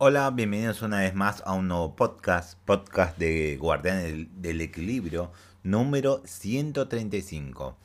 [0.00, 5.32] Hola, bienvenidos una vez más a un nuevo podcast, podcast de Guardián del, del Equilibrio,
[5.64, 7.76] número 135.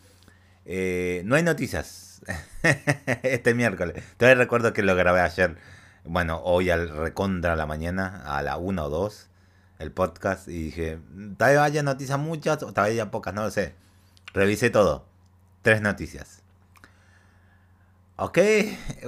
[0.65, 2.21] Eh, no hay noticias
[3.23, 4.03] este miércoles.
[4.17, 5.57] Todavía recuerdo que lo grabé ayer,
[6.05, 9.29] bueno, hoy al recontra la mañana, a la 1 o 2,
[9.79, 10.99] el podcast, y dije,
[11.37, 13.73] tal vez haya noticias muchas o tal vez haya pocas, no lo sé.
[14.35, 15.07] Revisé todo.
[15.63, 16.42] Tres noticias.
[18.15, 18.37] Ok,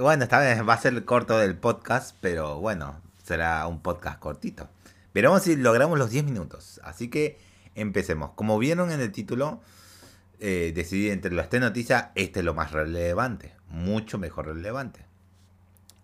[0.00, 4.18] bueno, esta vez va a ser el corto del podcast, pero bueno, será un podcast
[4.18, 4.68] cortito.
[5.14, 6.80] Veremos si logramos los 10 minutos.
[6.82, 7.38] Así que
[7.76, 8.32] empecemos.
[8.34, 9.60] Como vieron en el título,
[10.40, 15.06] eh, decidí entre las tres noticias, este es lo más relevante, mucho mejor relevante.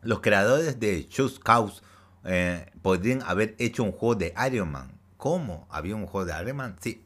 [0.03, 1.83] Los creadores de Just Cause
[2.25, 4.93] eh, podrían haber hecho un juego de Iron Man.
[5.17, 5.67] ¿Cómo?
[5.71, 6.77] ¿Había un juego de Iron Man?
[6.81, 7.05] Sí.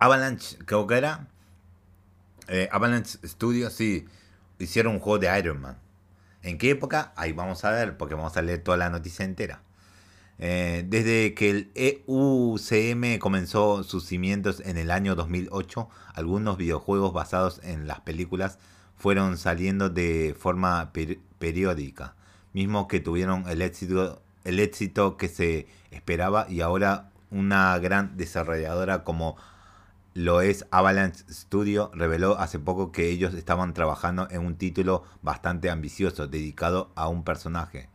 [0.00, 1.28] Avalanche, creo que era.
[2.48, 4.06] Eh, Avalanche Studios, sí
[4.58, 5.78] hicieron un juego de Iron Man.
[6.42, 7.12] ¿En qué época?
[7.16, 9.62] Ahí vamos a ver, porque vamos a leer toda la noticia entera.
[10.38, 17.60] Eh, desde que el EUCM comenzó sus cimientos en el año 2008, algunos videojuegos basados
[17.64, 18.58] en las películas
[18.96, 20.92] fueron saliendo de forma
[21.38, 22.14] periódica,
[22.52, 29.04] mismo que tuvieron el éxito, el éxito que se esperaba y ahora una gran desarrolladora
[29.04, 29.36] como
[30.16, 35.68] lo es Avalanche Studio, reveló hace poco que ellos estaban trabajando en un título bastante
[35.68, 37.90] ambicioso dedicado a un personaje.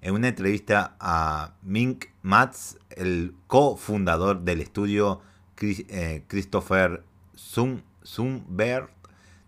[0.00, 5.20] En una entrevista a Mink Matz, el cofundador del estudio
[5.60, 7.04] eh, Christopher
[7.36, 8.88] Zumberg,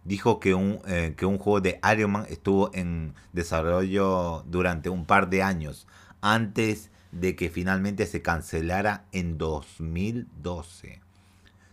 [0.04, 5.06] dijo que un, eh, que un juego de Iron Man estuvo en desarrollo durante un
[5.06, 5.86] par de años
[6.20, 11.00] antes de que finalmente se cancelara en 2012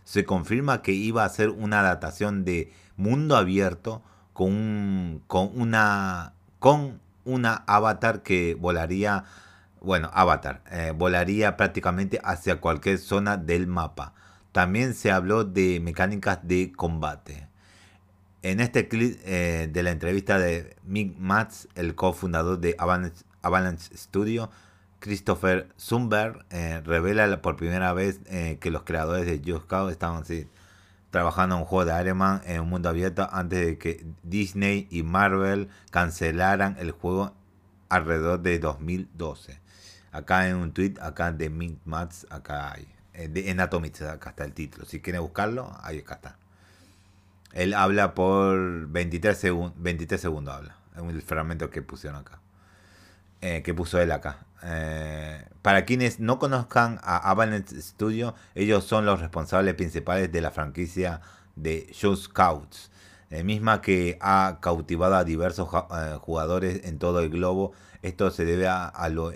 [0.08, 6.98] se confirma que iba a ser una adaptación de mundo abierto con, con una con
[7.26, 9.24] una avatar que volaría
[9.82, 14.14] bueno avatar eh, volaría prácticamente hacia cualquier zona del mapa.
[14.52, 17.46] También se habló de mecánicas de combate.
[18.40, 23.94] En este clip eh, de la entrevista de Mick Matz el cofundador de Avalanche, Avalanche
[23.94, 24.48] Studio
[25.00, 30.24] Christopher Zumberg eh, revela por primera vez eh, que los creadores de Just Cause estaban
[31.10, 34.88] trabajando en un juego de Iron Man en un mundo abierto antes de que Disney
[34.90, 37.34] y Marvel cancelaran el juego
[37.88, 39.60] alrededor de 2012.
[40.10, 42.88] Acá en un tweet, acá de Mint Mats, acá hay.
[43.14, 44.84] Eh, en Atomics, acá está el título.
[44.84, 46.36] Si quieren buscarlo, ahí acá está.
[47.52, 50.76] Él habla por 23, segundos 23 segundos, habla.
[50.96, 52.40] En el fragmento que pusieron acá.
[53.40, 54.47] que puso él acá.
[54.62, 60.50] Eh, para quienes no conozcan a Avalanche Studio, ellos son los responsables principales de la
[60.50, 61.20] franquicia
[61.56, 62.90] de Show Scouts,
[63.30, 67.72] eh, misma que ha cautivado a diversos eh, jugadores en todo el globo.
[68.02, 69.32] Esto se debe a, lo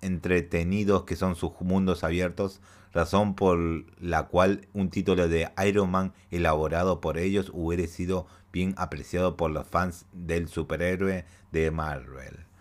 [0.00, 2.60] entretenidos que son sus mundos abiertos,
[2.92, 3.58] razón por
[4.00, 9.50] la cual un título de Iron Man elaborado por ellos hubiera sido bien apreciado por
[9.50, 12.51] los fans del superhéroe de Marvel.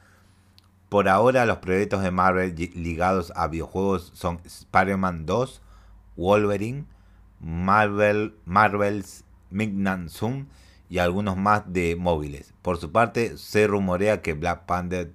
[0.91, 5.61] Por ahora los proyectos de Marvel ligados a videojuegos son Spider-Man 2,
[6.17, 6.83] Wolverine,
[7.39, 10.47] Marvel, Marvel's Midnight Zoom
[10.89, 12.53] y algunos más de móviles.
[12.61, 15.13] Por su parte, se rumorea que Black Panther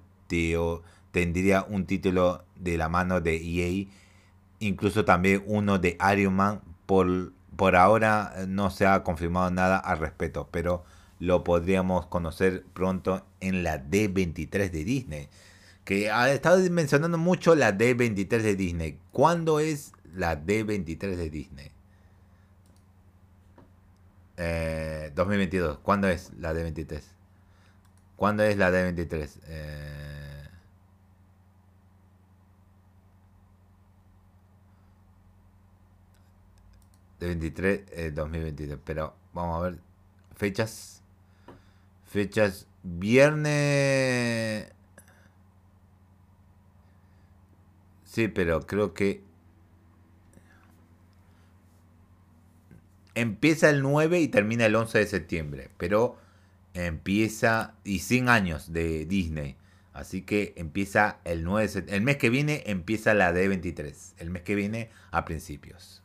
[1.11, 3.85] tendría un título de la mano de EA,
[4.57, 6.61] incluso también uno de Iron Man.
[6.87, 10.85] Por, por ahora eh, no se ha confirmado nada al respecto, pero
[11.19, 15.29] lo podríamos conocer pronto en la D23 de Disney
[15.87, 18.99] que ha estado mencionando mucho la D23 de Disney.
[19.13, 21.71] ¿Cuándo es la D23 de Disney?
[25.15, 25.77] 2022.
[25.77, 27.01] Eh, ¿Cuándo es la D23?
[28.17, 29.29] ¿Cuándo es la D23?
[29.47, 30.49] Eh...
[37.21, 38.77] D23 2023.
[38.83, 39.79] Pero vamos a ver.
[40.35, 41.01] Fechas.
[42.11, 42.67] Fechas.
[42.83, 44.73] Viernes
[48.17, 49.21] Sí, pero creo que
[53.13, 56.17] empieza el 9 y termina el 11 de septiembre, pero
[56.73, 59.55] empieza y 100 años de Disney.
[59.93, 61.95] Así que empieza el 9 de septiembre.
[61.95, 64.15] El mes que viene empieza la D23.
[64.17, 66.01] El mes que viene a principios.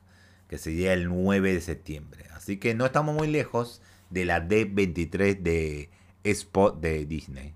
[0.49, 2.27] Que sería el 9 de septiembre.
[2.35, 3.81] Así que no estamos muy lejos
[4.11, 5.89] de la D23 de
[6.25, 7.55] Spot de Disney.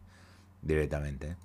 [0.62, 1.36] Directamente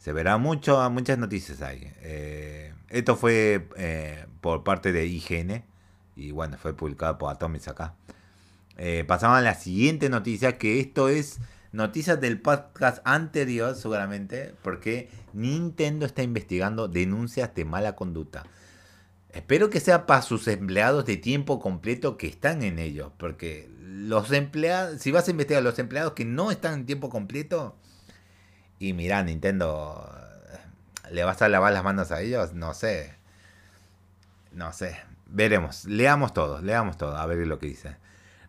[0.00, 1.92] se verá mucho, muchas noticias ahí.
[2.00, 5.62] Eh, esto fue eh, por parte de IGN
[6.16, 7.94] y bueno, fue publicado por Atomics acá.
[8.78, 11.38] Eh, pasamos a la siguiente noticia, que esto es
[11.72, 18.44] noticias del podcast anterior seguramente, porque Nintendo está investigando denuncias de mala conducta.
[19.34, 24.32] Espero que sea para sus empleados de tiempo completo que están en ello, porque los
[24.32, 27.76] empleados, si vas a investigar a los empleados que no están en tiempo completo,
[28.80, 30.10] y mira, Nintendo,
[31.12, 32.54] ¿le vas a lavar las manos a ellos?
[32.54, 33.14] No sé.
[34.52, 34.96] No sé.
[35.26, 35.84] Veremos.
[35.84, 37.98] Leamos todo, leamos todo, a ver lo que dice.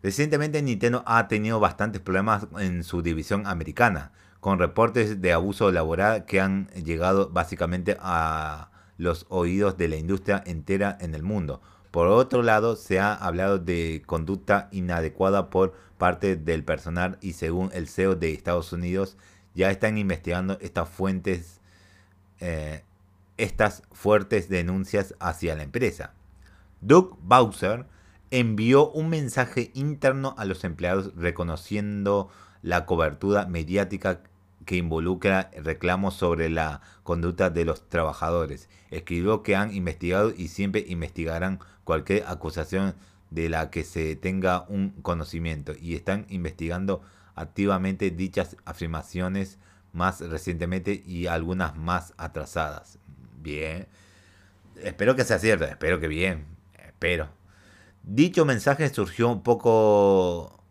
[0.02, 6.26] Recientemente Nintendo ha tenido bastantes problemas en su división americana, con reportes de abuso laboral
[6.26, 11.62] que han llegado básicamente a los oídos de la industria entera en el mundo.
[11.92, 17.70] Por otro lado, se ha hablado de conducta inadecuada por parte del personal y según
[17.74, 19.18] el CEO de Estados Unidos,
[19.56, 21.60] ya están investigando estas fuentes,
[22.40, 22.84] eh,
[23.38, 26.14] estas fuertes denuncias hacia la empresa.
[26.82, 27.86] Doug Bowser
[28.32, 32.30] envió un mensaje interno a los empleados reconociendo
[32.62, 34.22] la cobertura mediática
[34.66, 38.70] que involucra reclamos sobre la conducta de los trabajadores.
[38.90, 42.96] Escribió que han investigado y siempre investigarán cualquier acusación
[43.32, 47.02] de la que se tenga un conocimiento y están investigando
[47.36, 49.60] activamente dichas afirmaciones
[49.94, 53.00] más recientemente y algunas más atrasadas.
[53.42, 53.88] Bien.
[54.78, 56.46] Espero que sea cierto, espero que bien,
[56.88, 57.30] espero.
[58.04, 60.64] Dicho mensaje surgió poco,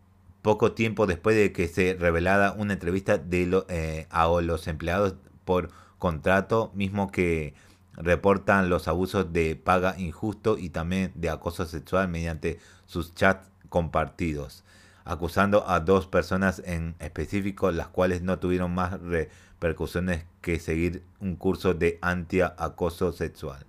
[0.43, 5.15] poco tiempo después de que se revelara una entrevista de eh, a los empleados
[5.45, 7.55] por contrato, mismo que
[7.93, 14.65] reportan los abusos de paga injusto y también de acoso sexual mediante sus chats compartidos,
[15.05, 21.37] acusando a dos personas en específico, las cuales no tuvieron más repercusiones que seguir un
[21.37, 23.67] curso de anti-acoso sexual.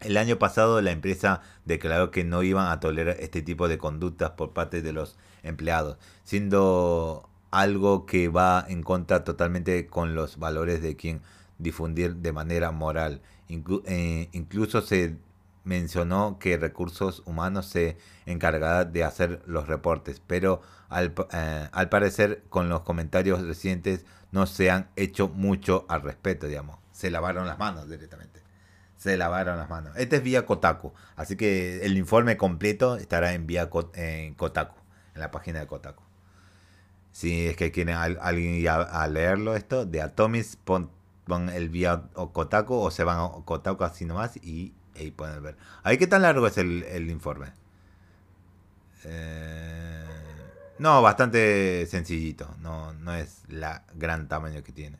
[0.00, 4.32] El año pasado la empresa declaró que no iban a tolerar este tipo de conductas
[4.32, 10.82] por parte de los empleados, siendo algo que va en contra totalmente con los valores
[10.82, 11.22] de quien
[11.58, 13.22] difundir de manera moral.
[13.48, 15.16] Eh, incluso se
[15.64, 17.96] mencionó que recursos humanos se
[18.26, 24.46] encargará de hacer los reportes, pero al, eh, al, parecer con los comentarios recientes no
[24.46, 26.78] se han hecho mucho al respecto, digamos.
[26.92, 28.44] Se lavaron las manos directamente
[29.04, 29.92] se lavaron las manos.
[29.96, 34.76] Este es vía Kotaku, así que el informe completo estará en vía en Kotaku,
[35.14, 36.02] en la página de Kotaku.
[37.12, 40.90] Si es que quiere alguien ir a, leerlo esto, de Atomis, pon,
[41.52, 45.56] el vía Kotaku o se van a Kotaku así nomás y ahí pueden ver.
[45.82, 47.52] Ahí qué tan largo es el, informe.
[49.04, 50.04] Eh,
[50.78, 52.54] no, bastante sencillito.
[52.60, 54.98] No, no es la gran tamaño que tiene.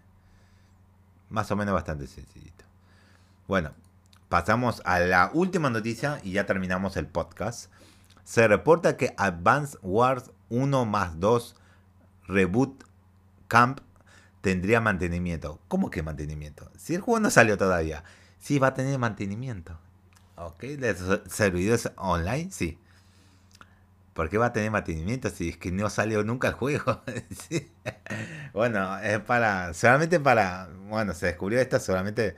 [1.30, 2.64] Más o menos bastante sencillito.
[3.48, 3.72] Bueno,
[4.34, 7.70] Pasamos a la última noticia y ya terminamos el podcast.
[8.24, 11.54] Se reporta que Advance Wars 1 más 2
[12.26, 12.82] Reboot
[13.46, 13.78] Camp
[14.40, 15.60] tendría mantenimiento.
[15.68, 16.68] ¿Cómo que mantenimiento?
[16.76, 18.02] Si el juego no salió todavía.
[18.44, 19.78] Sí, va a tener mantenimiento.
[20.36, 20.94] Ok, ¿de
[21.30, 22.50] servidores online?
[22.50, 22.78] Sí.
[24.12, 27.02] ¿Por qué va a tener mantenimiento si es que no salió nunca el juego?
[28.52, 29.72] Bueno, es para.
[29.72, 30.68] Solamente para.
[30.88, 32.36] Bueno, se descubrió esto solamente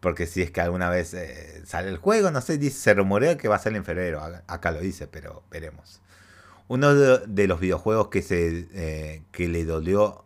[0.00, 3.36] porque si es que alguna vez eh, sale el juego, no sé, dice, se rumorea
[3.36, 4.22] que va a salir en febrero.
[4.46, 6.00] Acá lo dice, pero veremos.
[6.68, 10.23] Uno de, los videojuegos que se eh, que le dolió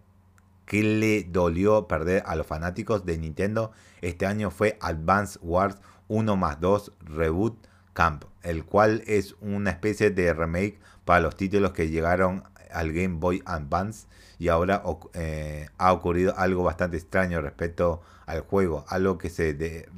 [0.68, 3.72] que le dolió perder a los fanáticos de Nintendo
[4.02, 10.10] este año fue Advance Wars 1 más 2 Reboot Camp, el cual es una especie
[10.10, 14.06] de remake para los títulos que llegaron al Game Boy Advance
[14.38, 14.82] y ahora
[15.14, 19.88] eh, ha ocurrido algo bastante extraño respecto al juego, algo que se de,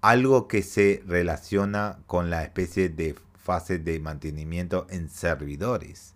[0.00, 6.14] algo que se relaciona con la especie de fase de mantenimiento en servidores.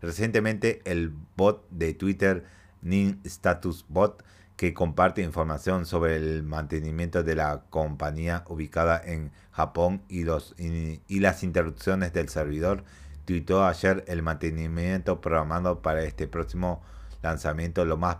[0.00, 4.22] Recientemente el bot de Twitter Nin Status Bot
[4.56, 11.20] que comparte información sobre el mantenimiento de la compañía ubicada en Japón y, los, y
[11.20, 12.82] las interrupciones del servidor
[13.24, 16.82] tuitó ayer el mantenimiento programado para este próximo
[17.22, 17.84] lanzamiento.
[17.84, 18.16] Lo más,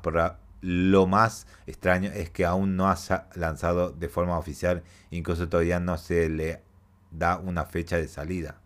[0.60, 2.96] lo más extraño es que aún no ha
[3.34, 6.62] lanzado de forma oficial, incluso todavía no se le
[7.10, 8.60] da una fecha de salida.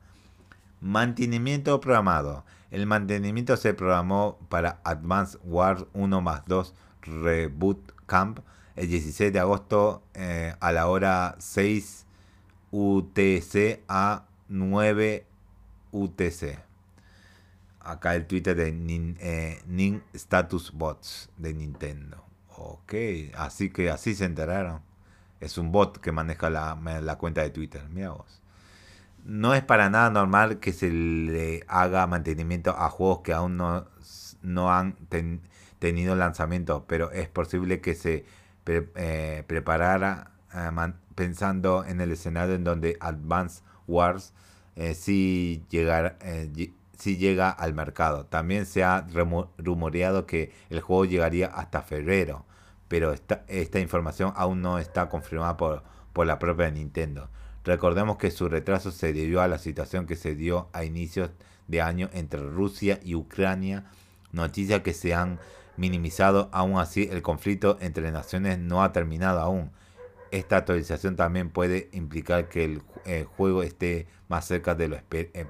[0.81, 2.45] Mantenimiento programado.
[2.73, 8.39] El mantenimiento se programó para Advanced Wars 1 más 2 Reboot Camp
[8.77, 12.07] el 16 de agosto eh, a la hora 6
[12.71, 15.27] UTC a 9
[15.91, 16.59] UTC.
[17.81, 19.61] Acá el Twitter de Nin, eh,
[20.15, 22.25] Status Bots de Nintendo.
[22.57, 22.95] Ok,
[23.37, 24.81] así que así se enteraron.
[25.41, 27.87] Es un bot que maneja la, la cuenta de Twitter.
[27.91, 28.42] Mira vos.
[29.25, 33.87] No es para nada normal que se le haga mantenimiento a juegos que aún no
[34.43, 34.97] no han
[35.79, 38.25] tenido lanzamiento, pero es posible que se
[38.67, 44.33] eh, preparara eh, pensando en el escenario en donde Advance Wars
[44.77, 46.19] eh, sí, llegar,
[47.05, 48.27] llega al mercado.
[48.27, 49.07] También se ha
[49.59, 52.45] rumoreado que el juego llegaría hasta febrero,
[52.89, 57.29] pero esta, esta información aún no está confirmada por, por la propia Nintendo.
[57.65, 61.31] Recordemos que su retraso se debió a la situación que se dio a inicios
[61.69, 63.85] de año entre Rusia y Ucrania,
[64.33, 65.39] noticias que se han
[65.77, 66.49] minimizado.
[66.53, 69.71] Aún así, el conflicto entre naciones no ha terminado aún.
[70.33, 75.47] Esta actualización también puede implicar que el, juego esté más cerca de lo, eh,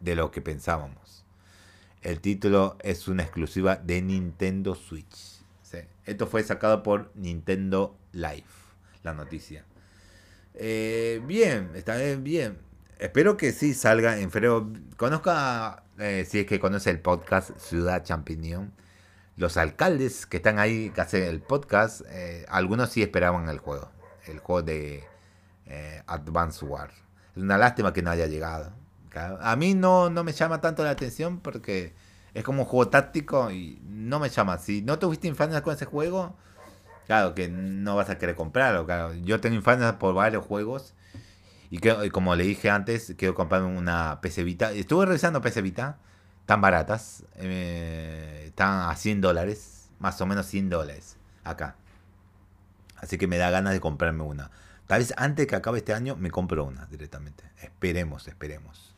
[0.00, 1.24] de lo que pensábamos.
[2.02, 5.34] El título es una exclusiva de Nintendo Switch.
[6.04, 8.44] Esto fue sacado por Nintendo Live,
[9.02, 9.64] la noticia.
[10.54, 12.58] Eh, bien, está bien.
[12.98, 14.72] Espero que sí salga en febrero.
[14.96, 18.72] Conozca, eh, si es que conoce el podcast Ciudad Champiñón.
[19.36, 23.90] Los alcaldes que están ahí, que hacen el podcast, eh, algunos sí esperaban el juego.
[24.26, 25.04] El juego de
[26.06, 26.90] Advance War.
[27.34, 28.72] Es una lástima que no haya llegado.
[29.40, 31.94] A mí no, no me llama tanto la atención porque
[32.32, 34.58] es como un juego táctico y no me llama.
[34.58, 36.36] Si no tuviste infancia con ese juego,
[37.06, 38.86] Claro, que no vas a querer comprarlo.
[38.86, 39.14] Claro.
[39.14, 40.94] Yo tengo infancia por varios juegos.
[41.70, 44.72] Y, que, como le dije antes, quiero comprarme una PC Vita.
[44.72, 45.98] Estuve revisando PC Vita.
[46.46, 47.24] Tan baratas.
[47.36, 49.90] Eh, están a 100 dólares.
[49.98, 51.16] Más o menos 100 dólares.
[51.44, 51.76] Acá.
[52.96, 54.50] Así que me da ganas de comprarme una.
[54.86, 57.44] Tal vez antes que acabe este año me compro una directamente.
[57.60, 58.93] Esperemos, esperemos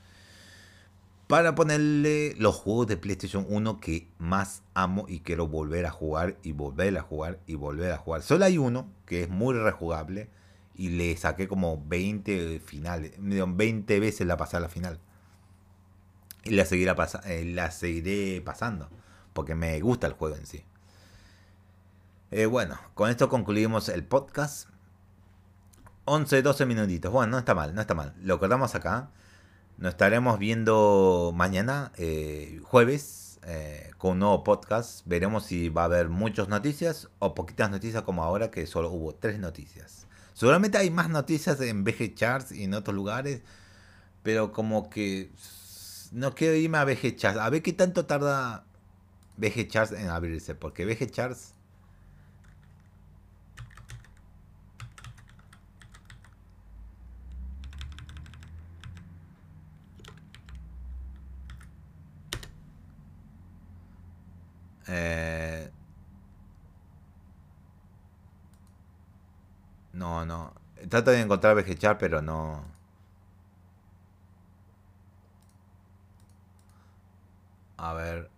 [1.26, 6.36] para ponerle los juegos de PlayStation 1 que más amo y quiero volver a jugar
[6.42, 8.22] y volver a jugar y volver a jugar.
[8.22, 10.30] Solo hay uno que es muy rejugable
[10.74, 15.00] y le saqué como 20 finales, 20 veces la pasé a la final.
[16.44, 18.88] Y la, seguirá eh, la seguiré pasando
[19.32, 20.64] porque me gusta el juego en sí.
[22.30, 24.68] Eh, bueno, con esto concluimos el podcast.
[26.04, 27.12] 11, 12 minutitos.
[27.12, 28.14] Bueno, no está mal, no está mal.
[28.22, 29.10] Lo cortamos acá.
[29.78, 35.06] Nos estaremos viendo mañana, eh, jueves, eh, con un nuevo podcast.
[35.06, 39.14] Veremos si va a haber muchas noticias o poquitas noticias como ahora que solo hubo
[39.14, 40.06] tres noticias.
[40.32, 43.42] Seguramente hay más noticias en VG Charts y en otros lugares,
[44.22, 45.30] pero como que
[46.10, 47.38] no quiero irme a VG Charts.
[47.38, 48.64] A ver qué tanto tarda
[49.36, 51.56] VG Charts en abrirse, porque VG Charts
[64.88, 65.68] Eh,
[69.92, 70.24] no,
[70.96, 71.04] no.
[71.04, 72.64] Trato de encontrar VGChat, pero no.
[77.76, 78.30] A ver.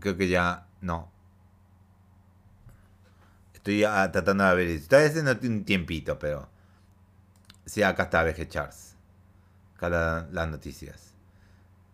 [0.00, 0.66] Creo que ya.
[0.80, 1.10] No.
[3.54, 4.68] Estoy tratando de ver.
[4.68, 6.48] Está haciendo un tiempito, pero.
[7.66, 8.96] Sí, acá está VGCharts.
[9.76, 9.88] Acá
[10.30, 11.14] las noticias.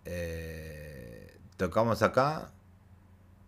[0.04, 1.38] Eh.
[1.56, 2.52] Tocamos acá.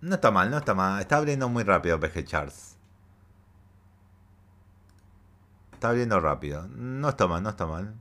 [0.01, 1.01] No está mal, no está mal.
[1.01, 2.79] Está abriendo muy rápido PG Charts.
[5.79, 6.67] Está abriendo rápido.
[6.75, 7.95] No está mal, no está mal.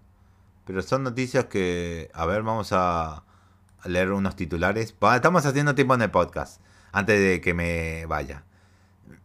[0.65, 2.09] Pero son noticias que...
[2.15, 3.23] A ver, vamos a
[3.85, 4.95] leer unos titulares.
[5.13, 6.59] Estamos haciendo tiempo en el podcast.
[6.91, 8.45] Antes de que me vaya.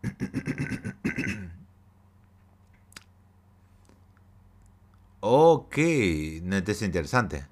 [5.21, 7.47] ok, es interesante.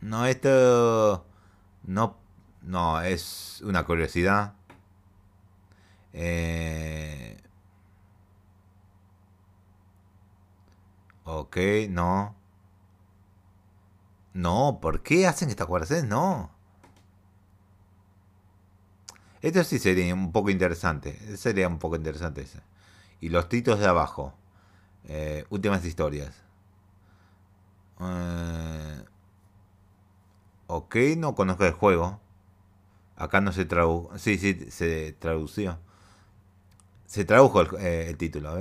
[0.00, 1.24] No, esto
[1.84, 2.16] no,
[2.62, 4.54] no es una curiosidad.
[6.12, 7.36] Eh,
[11.28, 11.56] ok,
[11.90, 12.34] no.
[14.34, 16.02] No, ¿por qué hacen esta cuarentena?
[16.08, 16.50] No.
[19.42, 21.36] Esto sí sería un poco interesante.
[21.36, 22.60] Sería un poco interesante ese.
[23.20, 24.34] Y los títulos de abajo.
[25.04, 26.34] Eh, últimas historias.
[28.00, 29.04] Eh,
[30.68, 32.20] Ok, no conozco el juego.
[33.16, 34.18] Acá no se tradujo.
[34.18, 35.78] Sí, sí, se tradució.
[37.06, 38.56] Se tradujo el, eh, título.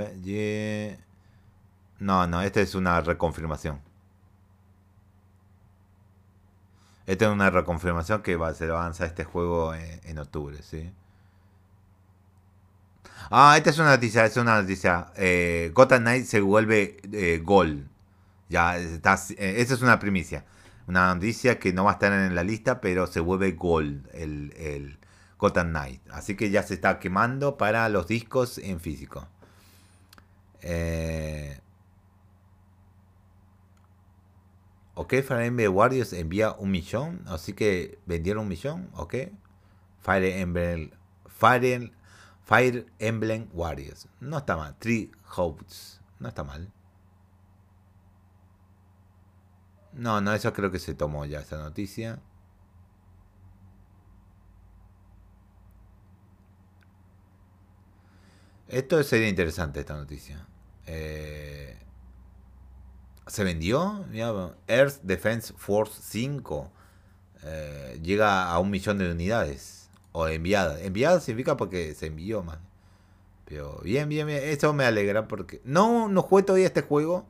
[1.99, 3.81] No, no, esta es una reconfirmación.
[7.05, 10.91] Esta es una reconfirmación que va, se avanza este juego en, octubre, ¿sí?
[13.31, 15.11] Ah, esta es una noticia, es una noticia.
[15.15, 17.87] Eh, Gotham Knight se vuelve eh, Gol.
[18.49, 20.45] Ya, está, eh, esa es una primicia
[20.87, 24.53] una noticia que no va a estar en la lista, pero se vuelve gold el,
[24.57, 24.97] el
[25.37, 26.01] Gotham Knight.
[26.11, 29.27] Así que ya se está quemando para los discos en físico.
[30.61, 31.59] Eh,
[34.97, 37.21] Ok, Fire Emblem Warriors envía un millón.
[37.27, 38.89] Así que vendieron un millón.
[38.95, 39.13] Ok.
[39.99, 40.89] Fire Emblem.
[41.27, 41.93] Fire,
[42.43, 44.07] Fire Emblem Warriors.
[44.19, 44.75] No está mal.
[44.79, 46.01] Three Hopes.
[46.19, 46.71] No está mal.
[49.93, 52.19] No, no, eso creo que se tomó ya esa noticia.
[58.67, 60.45] Esto sería interesante, esta noticia.
[60.85, 61.66] Eh,
[63.27, 64.05] ¿Se vendió?
[64.67, 66.71] Earth Defense Force 5
[67.43, 69.89] eh, llega a un millón de unidades.
[70.11, 70.81] O enviada.
[70.81, 72.59] Enviada significa porque se envió más.
[73.45, 74.41] Pero bien, bien, bien.
[74.43, 75.61] Eso me alegra porque...
[75.63, 77.25] No, no jugué todavía este juego.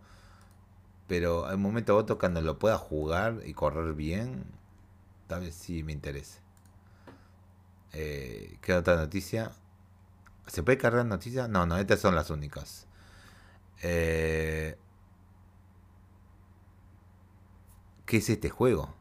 [1.08, 4.46] Pero al momento u otro cuando lo pueda jugar y correr bien.
[5.28, 6.40] Tal vez sí me interese.
[7.94, 9.52] Eh, ¿Qué otra noticia?
[10.48, 11.50] ¿Se puede cargar noticias?
[11.50, 12.88] No, no, estas son las únicas.
[13.82, 14.78] Eh,
[18.08, 18.96] ¿Qué es este juego?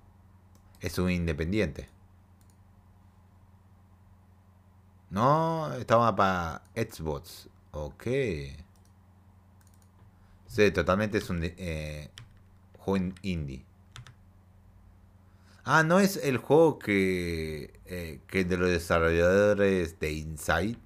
[0.80, 1.88] Es un independiente.
[5.10, 7.48] No, estaba para Xbox.
[7.70, 8.04] Ok.
[10.48, 12.10] Sí, totalmente es un eh,
[12.78, 13.64] juego indie.
[15.64, 20.78] Ah, no es el juego que, eh, que de los desarrolladores de Inside.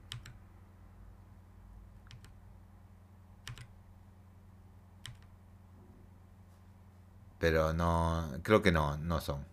[7.40, 9.44] Pero no, creo que no, no son.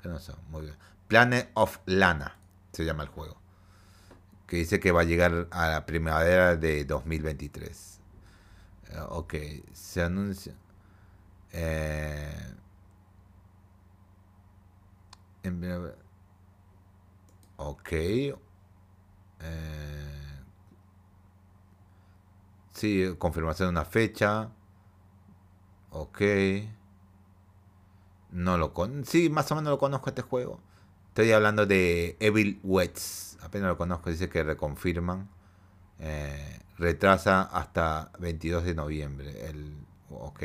[0.00, 0.76] Que no son, muy bien.
[1.06, 2.36] Planet of Lana
[2.72, 3.36] se llama el juego.
[4.46, 8.00] Que dice que va a llegar a la primavera de 2023.
[8.90, 9.34] Eh, ok,
[9.72, 10.54] se anuncia.
[11.52, 12.54] Eh,
[17.56, 17.92] ok.
[17.92, 18.36] Eh,
[22.72, 24.50] sí, confirmación de una fecha.
[25.94, 26.22] Ok.
[28.32, 29.04] No lo con...
[29.04, 30.58] Sí, más o menos lo conozco este juego.
[31.08, 33.38] Estoy hablando de Evil Wets.
[33.42, 35.28] Apenas lo conozco, dice que reconfirman.
[36.00, 39.48] Eh, retrasa hasta 22 de noviembre.
[39.48, 39.76] El,
[40.10, 40.42] ok.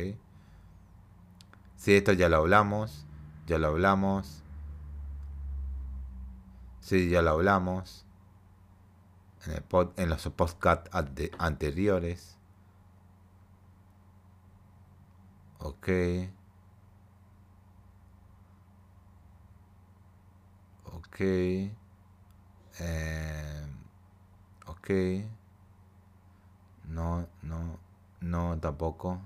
[1.78, 3.08] Sí, esto ya lo hablamos.
[3.48, 4.44] Ya lo hablamos.
[6.80, 8.06] Sí, ya lo hablamos.
[9.48, 10.92] En, el en los podcasts
[11.40, 12.39] anteriores.
[15.60, 15.90] Ok.
[20.86, 21.20] Ok.
[22.80, 23.66] Eh,
[24.68, 24.90] ok.
[26.90, 27.80] No, no,
[28.22, 29.20] no, tampoco.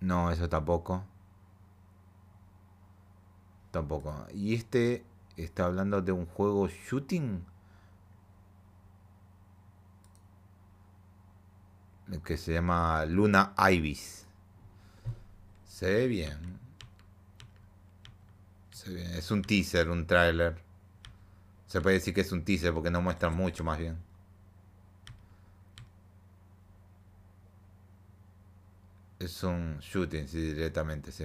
[0.00, 1.02] No, eso tampoco.
[3.70, 4.26] Tampoco.
[4.32, 5.04] Y este
[5.36, 7.44] está hablando de un juego shooting.
[12.22, 14.26] Que se llama Luna Ibis.
[15.66, 16.38] Se ve bien.
[18.70, 20.56] Se ve Es un teaser, un trailer.
[21.66, 23.96] Se puede decir que es un teaser porque no muestra mucho más bien.
[29.18, 31.24] Es un shooting, sí, directamente, sí.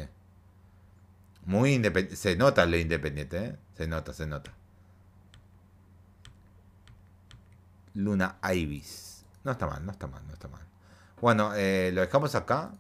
[1.46, 2.16] Muy independiente.
[2.16, 3.56] Se nota lo independiente, ¿eh?
[3.76, 4.54] Se nota, se nota.
[7.96, 9.26] Luna Ibis.
[9.44, 10.62] No está mal, no está mal, no está mal.
[11.22, 12.72] Bueno, eh, lo dejamos acá.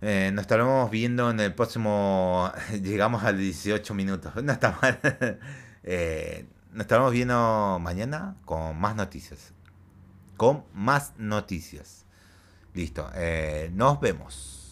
[0.00, 2.52] Eh, nos estaremos viendo en el próximo.
[2.82, 4.32] Llegamos a 18 minutos.
[4.42, 5.00] No está mal.
[5.86, 9.52] Eh, nos estaremos viendo mañana con más noticias.
[10.38, 12.06] Con más noticias.
[12.72, 13.10] Listo.
[13.72, 14.63] nos vemos.